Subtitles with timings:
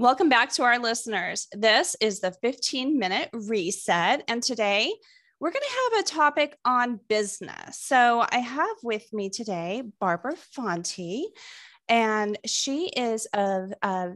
[0.00, 1.48] Welcome back to our listeners.
[1.50, 4.22] This is the 15 minute reset.
[4.28, 4.94] And today
[5.40, 7.80] we're going to have a topic on business.
[7.80, 11.24] So I have with me today Barbara Fonti,
[11.88, 14.10] and she is a, a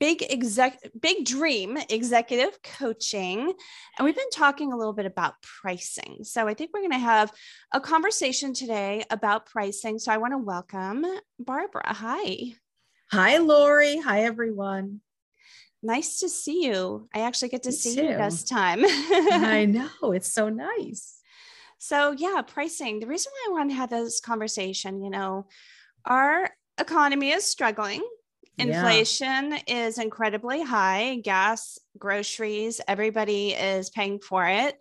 [0.00, 3.38] big exec big dream executive coaching
[3.96, 6.98] and we've been talking a little bit about pricing so i think we're going to
[6.98, 7.32] have
[7.72, 11.06] a conversation today about pricing so i want to welcome
[11.38, 12.52] barbara hi
[13.10, 15.00] hi lori hi everyone
[15.82, 17.08] Nice to see you.
[17.14, 18.04] I actually get to Me see too.
[18.04, 18.80] you this time.
[18.84, 20.12] I know.
[20.12, 21.14] It's so nice.
[21.78, 22.98] So, yeah, pricing.
[22.98, 25.46] The reason why I want to have this conversation, you know,
[26.04, 28.02] our economy is struggling.
[28.56, 28.66] Yeah.
[28.66, 34.76] Inflation is incredibly high, gas, groceries, everybody is paying for it.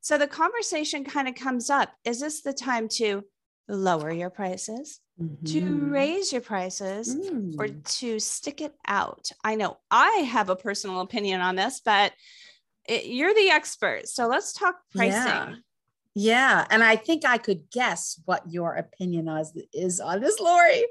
[0.00, 3.22] So the conversation kind of comes up is this the time to
[3.70, 5.92] lower your prices, to Mhm.
[5.92, 7.14] raise your prices,
[7.58, 7.84] or Mm.
[7.98, 9.30] to stick it out?
[9.44, 12.12] I know I have a personal opinion on this, but
[12.86, 14.08] it, you're the expert.
[14.08, 15.22] So let's talk pricing.
[15.22, 15.54] Yeah.
[16.14, 16.66] Yeah.
[16.70, 20.84] And I think I could guess what your opinion is, is on this, Lori,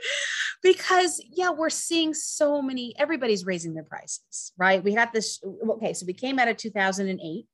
[0.64, 4.82] because yeah, we're seeing so many, everybody's raising their prices, right?
[4.82, 7.46] We had this, okay, so we came out of 2008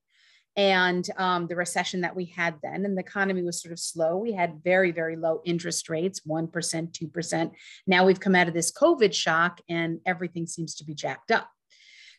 [0.57, 4.17] and um, the recession that we had then, and the economy was sort of slow.
[4.17, 7.51] We had very, very low interest rates, 1%, 2%.
[7.87, 11.49] Now we've come out of this COVID shock and everything seems to be jacked up.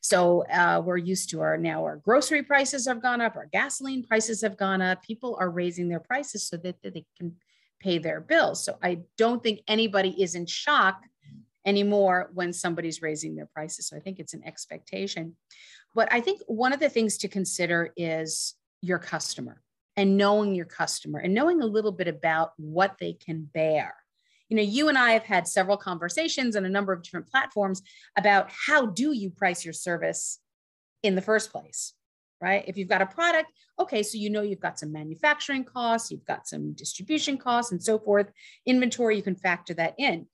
[0.02, 4.04] So uh, we're used to our now our grocery prices have gone up, our gasoline
[4.04, 5.02] prices have gone up.
[5.02, 7.36] People are raising their prices so that, that they can
[7.80, 8.64] pay their bills.
[8.64, 11.02] So I don't think anybody is in shock
[11.66, 13.88] anymore when somebody's raising their prices.
[13.88, 15.36] So I think it's an expectation.
[15.96, 19.62] But I think one of the things to consider is your customer
[19.96, 23.94] and knowing your customer and knowing a little bit about what they can bear.
[24.50, 27.80] You know, you and I have had several conversations on a number of different platforms
[28.14, 30.38] about how do you price your service
[31.02, 31.94] in the first place,
[32.42, 32.62] right?
[32.68, 36.26] If you've got a product, okay, so you know you've got some manufacturing costs, you've
[36.26, 38.30] got some distribution costs and so forth.
[38.66, 40.26] Inventory, you can factor that in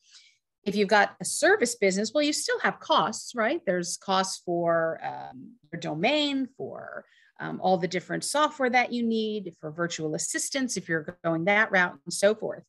[0.64, 3.60] if you've got a service business, well, you still have costs, right?
[3.66, 7.04] There's costs for um, your domain, for
[7.40, 11.72] um, all the different software that you need, for virtual assistants, if you're going that
[11.72, 12.62] route, and so forth.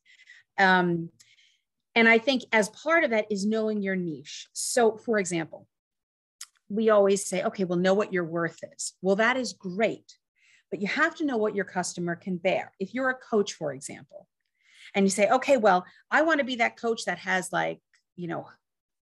[0.57, 1.09] Um,
[1.95, 4.47] and I think as part of that is knowing your niche.
[4.53, 5.67] So, for example,
[6.69, 8.93] we always say, okay, well, know what your worth is.
[9.03, 10.17] Well, that is great,
[10.71, 12.71] but you have to know what your customer can bear.
[12.79, 14.22] If you're a coach, for example,
[14.95, 17.79] and you say, okay, well, I want to be that coach that has like,
[18.15, 18.47] you know,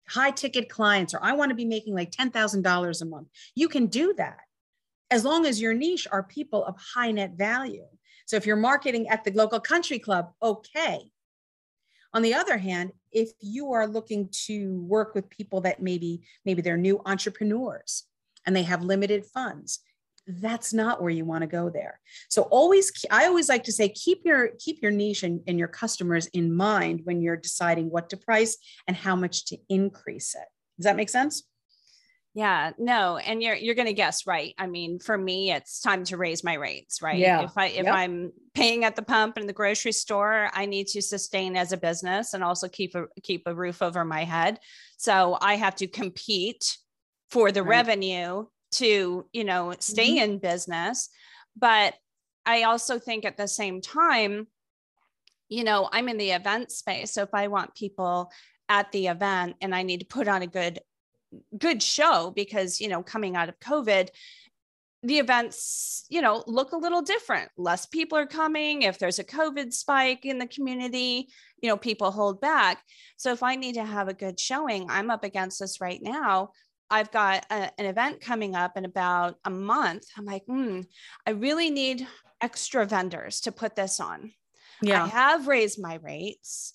[0.09, 3.29] high ticket clients, or I want to be making like $10,000 a month.
[3.55, 4.39] You can do that
[5.11, 7.87] as long as your niche are people of high net value.
[8.27, 11.11] So if you're marketing at the local country club, okay.
[12.12, 16.62] On the other hand, if you are looking to work with people that maybe maybe
[16.62, 18.05] they're new entrepreneurs
[18.47, 19.81] and they have limited funds,
[20.27, 23.89] that's not where you want to go there so always i always like to say
[23.89, 28.09] keep your keep your niche and, and your customers in mind when you're deciding what
[28.09, 30.49] to price and how much to increase it
[30.79, 31.45] does that make sense
[32.37, 34.55] Yeah, no, and you're you're going to guess right.
[34.59, 37.19] I mean, for me, it's time to raise my rates, right?
[37.19, 37.41] Yeah.
[37.45, 37.95] If I if Yep.
[37.95, 41.77] I'm paying at the pump in the grocery store, I need to sustain as a
[41.77, 44.59] business and also keep a keep a roof over my head.
[44.97, 46.77] So I have to compete
[47.31, 47.87] for the Right.
[47.87, 50.33] revenue to you know stay mm-hmm.
[50.33, 51.09] in business,
[51.57, 51.95] but
[52.47, 54.49] I also think at the same time,
[55.49, 57.12] you know, I'm in the event space.
[57.12, 58.31] So if I want people
[58.69, 60.81] at the event and I need to put on a good
[61.59, 64.09] good show because you know coming out of covid
[65.03, 67.51] the events you know look a little different.
[67.59, 68.83] Less people are coming.
[68.83, 71.29] If there's a covid spike in the community
[71.61, 72.83] you know people hold back.
[73.17, 76.51] So if i need to have a good showing i'm up against this right now
[76.94, 80.81] i've got a- an event coming up in about a month i'm like hmm
[81.27, 82.06] i really need
[82.41, 84.32] extra vendors to put this on
[84.82, 85.05] Yeah.
[85.05, 86.75] I have raised my rates.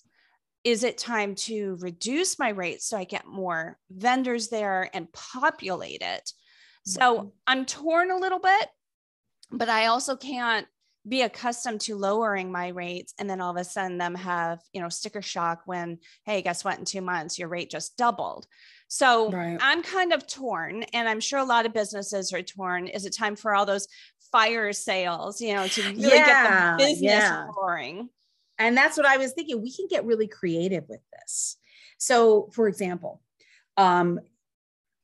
[0.64, 6.02] Is it time to reduce my rates so I get more vendors there and populate
[6.02, 6.32] it?
[6.84, 8.68] So I'm torn a little bit,
[9.52, 10.66] but I also can't
[11.08, 14.80] be accustomed to lowering my rates and then all of a sudden them have, you
[14.82, 16.78] know, sticker shock when, hey, guess what?
[16.78, 18.46] In two months, your rate just doubled.
[18.92, 19.56] So Right.
[19.60, 22.88] I'm kind of torn, and I'm sure a lot of businesses are torn.
[22.88, 23.86] Is it time for all those
[24.32, 27.46] fire sales, you know, to really Yeah, get the business yeah.
[27.56, 28.10] roaring?
[28.58, 29.62] And that's what I was thinking.
[29.62, 31.56] We can get really creative with this.
[31.98, 33.22] So, for example,
[33.76, 34.18] um,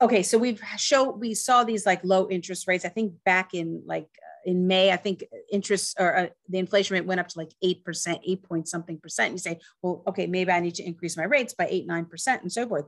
[0.03, 2.85] okay, so we've show we saw these like low interest rates.
[2.85, 5.23] I think back in like uh, in May, I think
[5.53, 8.99] interest or uh, the inflation rate went up to like eight percent, eight point something
[8.99, 9.31] percent.
[9.33, 12.43] You say, well, okay, maybe I need to increase my rates by eight nine percent
[12.43, 12.87] and so forth.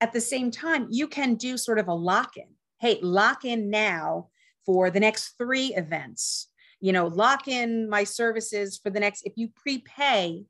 [0.00, 2.46] At the same time, you can do sort of a lock in.
[2.80, 4.28] Hey, lock in now
[4.64, 6.48] for the next three events.
[6.80, 10.44] You know, lock in my services for the next, if you prepay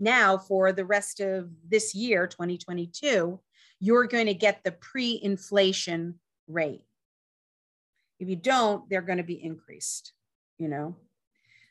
[0.00, 3.40] now for the rest of this year, 2022,
[3.80, 6.18] you're going to get the pre inflation
[6.48, 6.82] rate.
[8.18, 10.12] If you don't, they're going to be increased,
[10.58, 10.96] you know?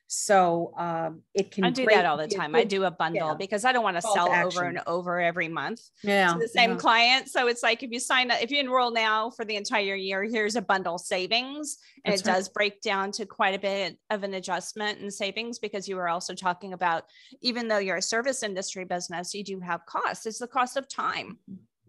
[0.10, 1.66] So um, it can.
[1.66, 2.54] I do that all the time.
[2.54, 3.34] Good, I do a bundle yeah.
[3.34, 6.72] because I don't want to sell over and over every month yeah, to the same
[6.72, 6.78] yeah.
[6.78, 7.30] client.
[7.30, 10.24] So it's like if you sign up, if you enroll now for the entire year,
[10.24, 12.36] here's a bundle savings, and That's it right.
[12.36, 16.08] does break down to quite a bit of an adjustment in savings because you were
[16.08, 17.04] also talking about
[17.42, 20.26] even though you're a service industry business, you do have costs.
[20.26, 21.38] It's the cost of time.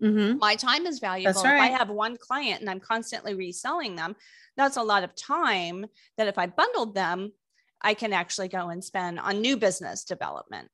[0.02, 0.38] Mm-hmm.
[0.38, 1.40] My time is valuable.
[1.42, 1.54] Right.
[1.54, 4.16] If I have one client and I'm constantly reselling them,
[4.56, 5.86] that's a lot of time
[6.16, 7.32] that if I bundled them,
[7.80, 10.68] I can actually go and spend on new business development.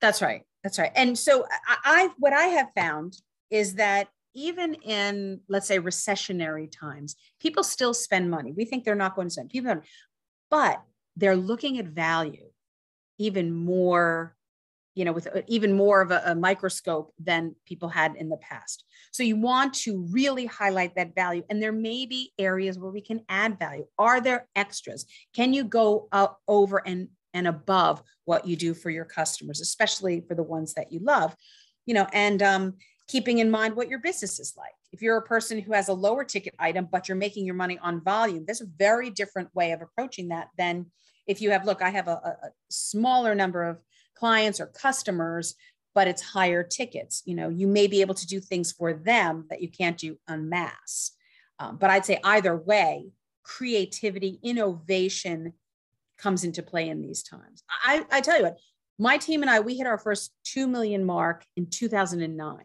[0.00, 0.42] That's right.
[0.62, 0.92] That's right.
[0.94, 3.16] And so I, I what I have found
[3.50, 8.52] is that even in let's say recessionary times, people still spend money.
[8.52, 9.80] We think they're not going to spend people,
[10.50, 10.82] but
[11.16, 12.50] they're looking at value
[13.18, 14.33] even more
[14.94, 18.36] you know, with uh, even more of a, a, microscope than people had in the
[18.36, 18.84] past.
[19.12, 21.42] So you want to really highlight that value.
[21.50, 23.86] And there may be areas where we can add value.
[23.98, 25.06] Are there extras?
[25.34, 30.22] Can you go up over and, and above what you do for your customers, especially
[30.26, 31.34] for the ones that you love?
[31.86, 32.74] You know, and um,
[33.08, 34.72] keeping in mind what your business is like.
[34.92, 37.78] If you're a person who has a lower ticket item, but you're making your money
[37.82, 40.86] on volume, there's a very different way of approaching that than
[41.26, 43.78] if you have, look, I have a, a smaller number of
[44.14, 45.54] clients or customers
[45.94, 47.22] but it's higher tickets.
[47.24, 50.18] You know you may be able to do things for them that you can't do
[50.28, 51.12] en masse.
[51.60, 53.10] Um, but i'd say either way
[53.44, 55.52] creativity innovation
[56.18, 57.62] comes into play in these times.
[57.84, 58.58] I, I tell you what
[58.98, 62.58] my team and i we hit our first 2 million mark in 2009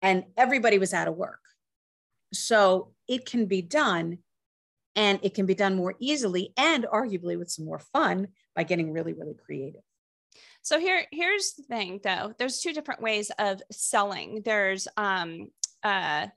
[0.00, 1.38] and everybody was out of work.
[2.32, 4.18] So it can be done
[4.96, 8.92] and it can be done more easily and arguably with some more fun by getting
[8.92, 9.82] really really creative
[10.62, 12.34] so here, here's the thing though.
[12.38, 14.42] There's two different ways of selling.
[14.44, 15.48] There's um,
[15.82, 16.28] uh,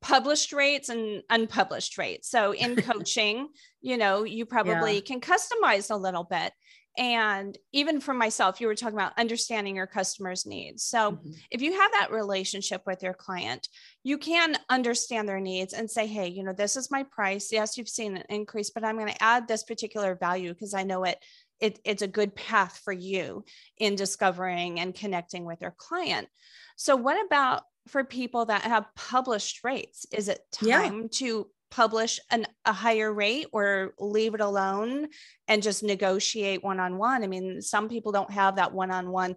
[0.00, 2.30] published rates and unpublished rates.
[2.30, 3.48] So in coaching,
[3.80, 5.00] you know, you probably yeah.
[5.00, 6.52] can customize a little bit.
[6.96, 10.82] And even for myself, you were talking about understanding your customers' needs.
[10.82, 11.30] So mm-hmm.
[11.52, 13.68] if you have that relationship with your client,
[14.02, 17.52] you can understand their needs and say, hey, you know, this is my price.
[17.52, 20.82] Yes, you've seen an increase, but I'm going to add this particular value because I
[20.82, 21.22] know it
[21.60, 23.44] it, it's a good path for you
[23.78, 26.28] in discovering and connecting with your client.
[26.76, 30.06] So, what about for people that have published rates?
[30.12, 31.08] Is it time yeah.
[31.12, 35.08] to publish an, a higher rate or leave it alone
[35.48, 37.24] and just negotiate one on one?
[37.24, 39.36] I mean, some people don't have that one on one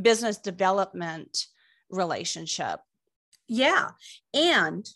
[0.00, 1.46] business development
[1.90, 2.80] relationship.
[3.48, 3.90] Yeah.
[4.34, 4.88] And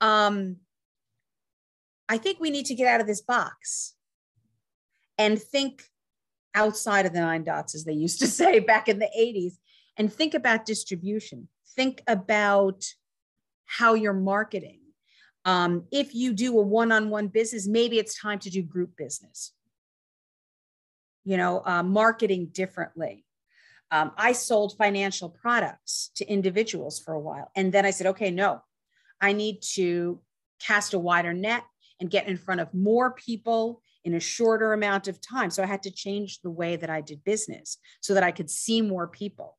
[0.00, 0.56] um,
[2.08, 3.95] I think we need to get out of this box
[5.18, 5.84] and think
[6.54, 9.54] outside of the nine dots, as they used to say back in the 80s,
[9.96, 11.48] and think about distribution.
[11.74, 12.84] Think about
[13.64, 14.80] how you're marketing.
[15.44, 18.96] Um, if you do a one on one business, maybe it's time to do group
[18.96, 19.52] business.
[21.24, 23.24] You know, uh, marketing differently.
[23.90, 27.50] Um, I sold financial products to individuals for a while.
[27.54, 28.62] And then I said, okay, no,
[29.20, 30.20] I need to
[30.60, 31.62] cast a wider net
[32.00, 35.50] and get in front of more people in a shorter amount of time.
[35.50, 38.48] So I had to change the way that I did business so that I could
[38.48, 39.58] see more people,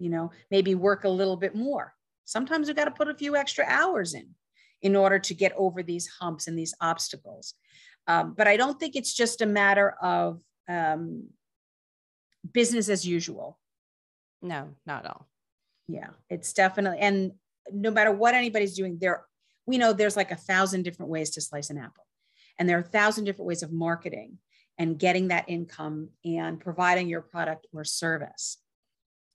[0.00, 1.94] you know, maybe work a little bit more.
[2.24, 4.34] Sometimes we got to put a few extra hours in
[4.82, 7.54] in order to get over these humps and these obstacles.
[8.08, 11.28] Um, but I don't think it's just a matter of um,
[12.52, 13.60] business as usual.
[14.42, 15.28] No, not at all.
[15.86, 17.32] Yeah, it's definitely, and
[17.72, 19.24] no matter what anybody's doing, there,
[19.64, 22.04] we know there's like a thousand different ways to slice an apple.
[22.58, 24.38] And there are a thousand different ways of marketing
[24.78, 28.58] and getting that income and providing your product or service.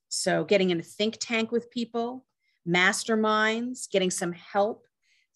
[0.09, 2.25] So, getting in a think tank with people,
[2.67, 4.85] masterminds, getting some help.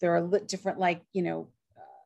[0.00, 2.02] There are different, like, you know, uh,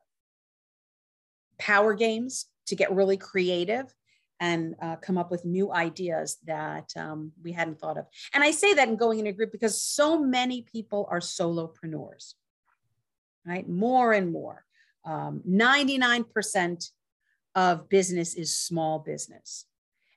[1.57, 3.93] power games to get really creative
[4.39, 8.05] and uh, come up with new ideas that um, we hadn't thought of.
[8.33, 12.35] And I say that in going in a group because so many people are solopreneurs,
[13.45, 13.67] right?
[13.67, 14.63] More and more
[15.09, 16.91] um, 99%
[17.55, 19.65] of business is small business.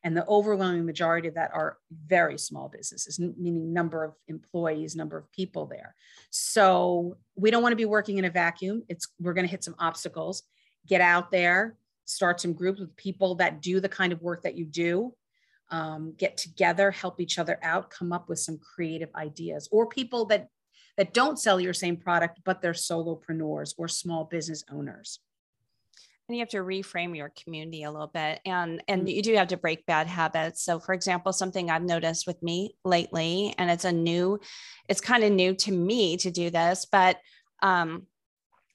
[0.05, 5.17] And the overwhelming majority of that are very small businesses, meaning number of employees, number
[5.17, 5.95] of people there.
[6.31, 8.83] So we don't want to be working in a vacuum.
[8.89, 10.43] It's we're going to hit some obstacles.
[10.87, 14.57] Get out there, start some groups with people that do the kind of work that
[14.57, 15.15] you do.
[15.73, 20.27] um, get together, help each other out, come up with some creative ideas, or people
[20.27, 20.49] that
[20.97, 25.21] that don't sell your same product, but they're solopreneurs or small business owners.
[26.29, 28.41] And you have to reframe your community a little bit.
[28.47, 29.09] And and mm-hmm.
[29.09, 30.63] you do have to break bad habits.
[30.63, 34.41] So for example, something I've noticed with me lately, and it's a new,
[34.89, 37.19] it's kind of new to me to do this, but
[37.63, 38.07] um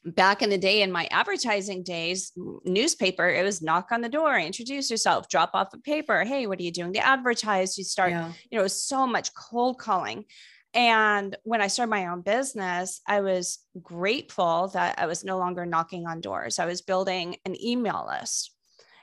[0.06, 2.32] back in the day in my advertising days
[2.64, 6.60] newspaper it was knock on the door introduce yourself drop off a paper hey what
[6.60, 8.32] are you doing to advertise you start yeah.
[8.50, 10.24] you know so much cold calling
[10.74, 15.66] and when I started my own business, I was grateful that I was no longer
[15.66, 16.60] knocking on doors.
[16.60, 18.52] I was building an email list.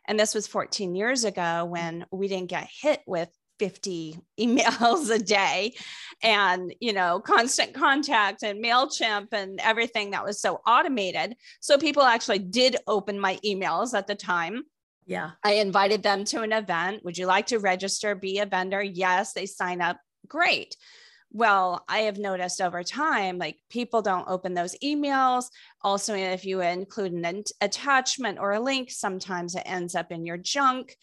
[0.07, 5.19] And this was 14 years ago when we didn't get hit with 50 emails a
[5.19, 5.75] day
[6.23, 11.37] and you know constant contact and mailchimp and everything that was so automated.
[11.61, 14.65] So people actually did open my emails at the time.
[15.07, 15.33] Yeah.
[15.43, 17.05] I invited them to an event.
[17.05, 18.15] Would you like to register?
[18.15, 18.83] Be a vendor?
[18.83, 19.99] Yes they sign up.
[20.29, 20.77] Great
[21.35, 25.47] well, I have noticed over time, like people don't open those emails.
[25.83, 30.37] Also, if you include an attachment or a link, sometimes it ends up in your
[30.37, 30.97] junk.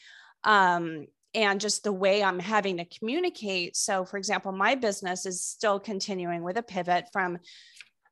[0.46, 3.76] Um, and just the way I'm having to communicate.
[3.76, 7.38] So, for example, my business is still continuing with a pivot from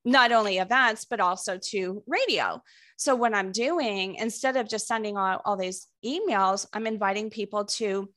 [0.03, 2.61] not only events, but also to radio.
[2.97, 7.63] So, what I'm doing, instead of just sending all, all these emails, I'm inviting people
[7.65, 8.09] to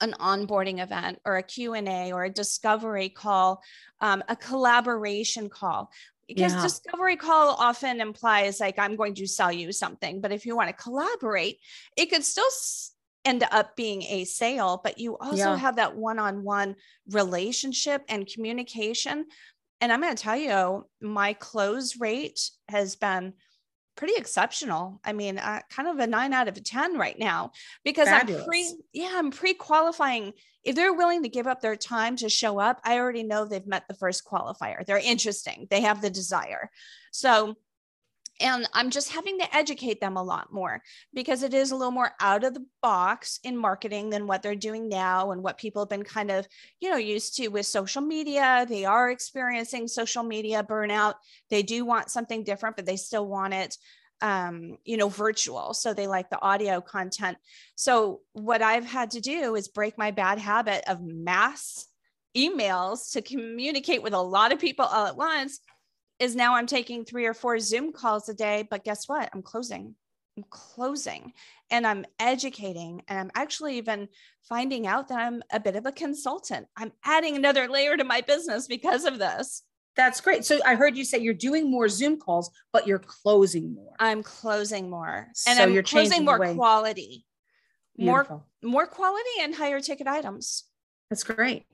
[0.00, 3.62] an onboarding event or a q&a or a discovery call
[4.00, 5.90] um, a collaboration call
[6.26, 6.62] because yeah.
[6.62, 10.68] discovery call often implies like i'm going to sell you something but if you want
[10.68, 11.58] to collaborate
[11.96, 12.44] it could still
[13.24, 15.56] end up being a sale but you also yeah.
[15.56, 16.74] have that one-on-one
[17.10, 19.26] relationship and communication
[19.80, 23.32] and i'm going to tell you my close rate has been
[24.00, 24.98] pretty exceptional.
[25.04, 27.52] I mean, uh, kind of a nine out of 10 right now
[27.84, 28.44] because Fabulous.
[28.44, 30.32] I'm pre, yeah, I'm pre qualifying.
[30.64, 33.66] If they're willing to give up their time to show up, I already know they've
[33.66, 34.86] met the first qualifier.
[34.86, 36.70] They're interesting, they have the desire.
[37.12, 37.56] So
[38.40, 40.82] and I'm just having to educate them a lot more
[41.12, 44.54] because it is a little more out of the box in marketing than what they're
[44.54, 46.46] doing now and what people have been kind of,
[46.80, 48.66] you know, used to with social media.
[48.68, 51.14] They are experiencing social media burnout.
[51.50, 53.76] They do want something different, but they still want it
[54.22, 55.72] um, you know, virtual.
[55.74, 57.38] So they like the audio content.
[57.74, 61.86] So what I've had to do is break my bad habit of mass
[62.36, 65.60] emails to communicate with a lot of people all at once
[66.20, 69.28] is now I'm taking three or four Zoom calls a day, but guess what?
[69.32, 69.94] I'm closing.
[70.36, 71.32] I'm closing
[71.70, 74.08] and I'm educating and I'm actually even
[74.48, 76.66] finding out that I'm a bit of a consultant.
[76.76, 79.62] I'm adding another layer to my business because of this.
[79.96, 80.44] That's great.
[80.44, 83.92] So I heard you say you're doing more Zoom calls, but you're closing more.
[83.98, 85.26] I'm closing more.
[85.46, 87.26] And so I'm you're closing more quality.
[87.96, 88.46] Beautiful.
[88.62, 90.64] More more quality and higher ticket items.
[91.10, 91.66] That's great.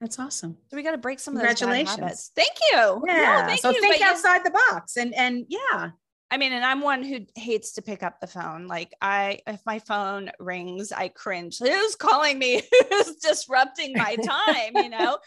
[0.00, 0.58] That's awesome.
[0.68, 1.98] So we got to break some of those Congratulations.
[1.98, 2.32] habits.
[2.36, 3.02] Thank you.
[3.06, 3.46] Yeah.
[3.46, 3.80] Thank so you.
[3.80, 5.90] think but outside the box and and yeah.
[6.28, 8.66] I mean, and I'm one who hates to pick up the phone.
[8.66, 11.58] Like I, if my phone rings, I cringe.
[11.62, 12.62] Who's calling me?
[12.90, 14.72] Who's disrupting my time?
[14.74, 15.18] You know.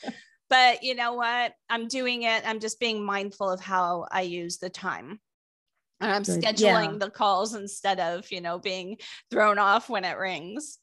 [0.50, 1.54] but you know what?
[1.70, 2.44] I'm doing it.
[2.46, 5.22] I'm just being mindful of how I use the time.
[6.02, 6.42] And I'm Good.
[6.42, 6.98] scheduling yeah.
[7.00, 8.98] the calls instead of, you know, being
[9.32, 10.80] thrown off when it rings.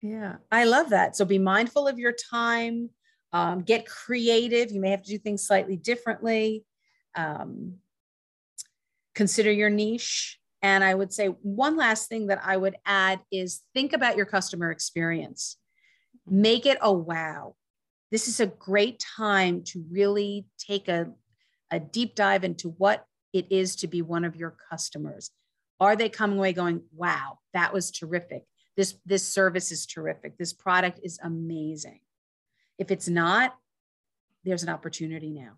[0.00, 1.14] Yeah, I love that.
[1.14, 2.90] So be mindful of your time
[3.32, 4.70] um, get creative.
[4.70, 6.64] You may have to do things slightly differently.
[7.14, 7.76] Um,
[9.14, 10.38] consider your niche.
[10.62, 14.26] And I would say one last thing that I would add is think about your
[14.26, 15.56] customer experience.
[16.26, 17.56] Make it a wow.
[18.12, 21.10] This is a great time to really take a,
[21.70, 25.30] a deep dive into what it is to be one of your customers.
[25.80, 28.44] Are they coming away going, wow, that was terrific?
[28.76, 30.38] This, this service is terrific.
[30.38, 32.00] This product is amazing.
[32.82, 33.54] If it's not,
[34.42, 35.52] there's an opportunity now.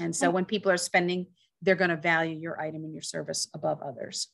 [0.00, 1.28] And so when people are spending,
[1.62, 4.26] they're going to value your item and your service above others.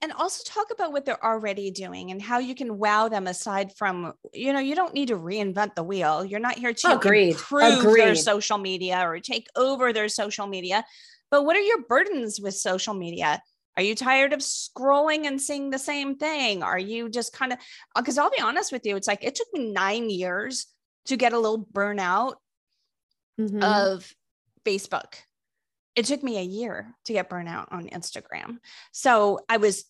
[0.00, 3.76] And also talk about what they're already doing and how you can wow them aside
[3.76, 6.24] from, you know, you don't need to reinvent the wheel.
[6.24, 7.30] You're not here to Agreed.
[7.30, 8.00] improve Agreed.
[8.00, 10.84] their social media or take over their social media.
[11.32, 13.42] But what are your burdens with social media?
[13.76, 16.62] Are you tired of scrolling and seeing the same thing?
[16.62, 17.58] Are you just kind of,
[17.96, 20.68] because I'll be honest with you, it's like it took me nine years
[21.06, 22.34] to get a little burnout
[23.40, 23.62] mm-hmm.
[23.62, 24.12] of
[24.64, 25.14] Facebook.
[25.94, 28.58] It took me a year to get burnout on Instagram.
[28.92, 29.84] So I was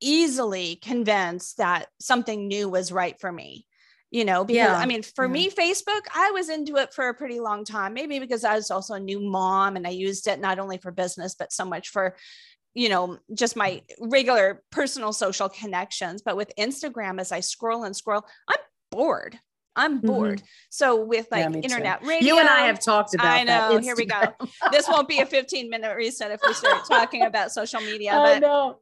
[0.00, 3.66] easily convinced that something new was right for me.
[4.10, 4.76] You know, because yeah.
[4.76, 5.32] I mean, for yeah.
[5.32, 8.70] me, Facebook, I was into it for a pretty long time, maybe because I was
[8.70, 11.88] also a new mom and I used it not only for business, but so much
[11.88, 12.16] for
[12.74, 17.94] you know just my regular personal social connections but with instagram as i scroll and
[17.94, 18.56] scroll i'm
[18.92, 19.38] bored.
[19.76, 20.06] I'm Mm-hmm.
[20.06, 20.42] bored.
[20.70, 21.60] So with Yeah, like too.
[21.60, 23.78] internet radio, You and I have talked about I know.
[23.78, 24.20] Here we go.
[24.72, 28.12] This won't be a 15 minute reset if we start talking about social media.
[28.12, 28.78] I But know.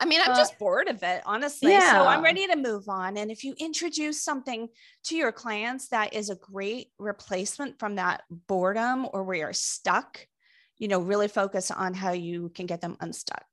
[0.00, 1.70] I mean, I'm Uh, just bored of it, honestly.
[1.70, 1.92] Yeah.
[1.92, 2.06] So.
[2.08, 3.16] I'm ready to move on.
[3.16, 4.68] And if you introduce something
[5.04, 10.26] to your clients that is a great replacement from that boredom or where you're stuck,
[10.78, 13.44] you know, really focus on how you can get them unstuck.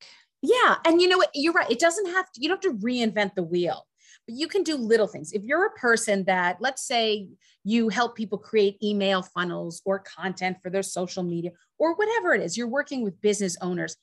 [0.41, 0.77] Yeah.
[0.85, 1.29] And you know what?
[1.35, 1.69] You're right.
[1.69, 3.85] It doesn't have to, you don't have to reinvent the wheel,
[4.29, 5.31] but you can do little things.
[5.31, 7.29] If you're a person that, let's say,
[7.63, 12.43] you help people create email funnels or content for their social media or whatever it
[12.43, 13.95] is, you're working with business owners.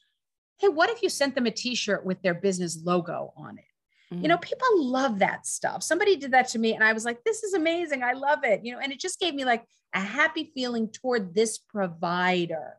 [0.58, 3.64] Hey, what if you sent them a t shirt with their business logo on it?
[4.10, 4.42] You know, mm.
[4.42, 5.84] people love that stuff.
[5.84, 8.02] Somebody did that to me, and I was like, this is amazing.
[8.02, 8.64] I love it.
[8.64, 9.64] You know, and it just gave me like
[9.94, 12.78] a happy feeling toward this provider.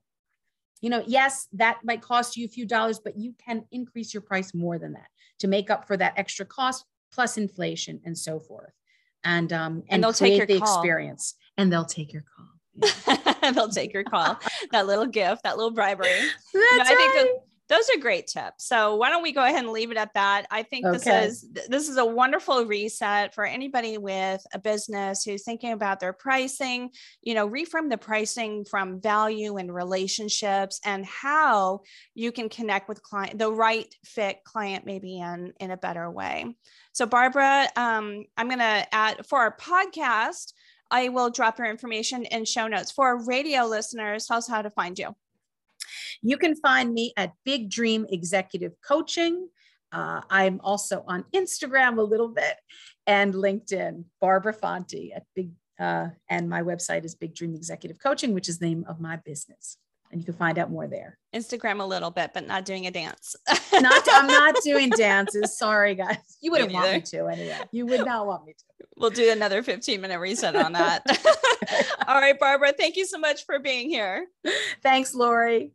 [0.81, 4.21] You know, yes, that might cost you a few dollars, but you can increase your
[4.21, 5.07] price more than that
[5.39, 8.73] to make up for that extra cost plus inflation and so forth.
[9.23, 10.79] And um and, And they'll take your the call.
[10.79, 12.45] experience and they'll take your call.
[12.75, 13.33] Yeah.
[13.53, 14.37] They'll take your call.
[14.71, 16.09] that little gift, that little bribery.
[16.53, 17.29] That's I think right.
[17.69, 18.65] Those are great tips.
[18.65, 20.47] So why don't we go ahead and leave it at that?
[20.49, 20.97] I think Okay.
[20.97, 25.99] this is this is a wonderful reset for anybody with a business who's thinking about
[25.99, 31.81] their pricing, you know, reframe the pricing from value and relationships and how
[32.15, 36.55] you can connect with client the right fit client maybe in in a better way.
[36.93, 40.53] So Barbara, um, I'm going to add for our podcast,
[40.89, 42.91] I will drop your information in show notes.
[42.91, 45.15] For our radio listeners, tell us how to find you.
[46.21, 49.49] You can find me at Big Dream Executive Coaching.
[49.91, 52.55] Uh, I'm also on Instagram a little bit
[53.05, 58.33] and LinkedIn, Barbara Fonti at Big, uh, and my website is Big Dream Executive Coaching,
[58.33, 59.77] which is the name of my business.
[60.11, 61.17] And you can find out more there.
[61.35, 63.35] Instagram a little bit, but not doing a dance.
[63.73, 65.57] Not, I'm not doing dances.
[65.57, 66.17] Sorry, guys.
[66.41, 67.59] You wouldn't want me to anyway.
[67.71, 68.85] You would not want me to.
[68.95, 71.03] we'll do another 15 minute reset on that.
[72.07, 74.27] All right, Barbara, thank you so much for being here.
[74.81, 75.71] Thanks, Lori.